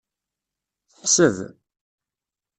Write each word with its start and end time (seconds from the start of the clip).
Teḥseb. 0.97 1.37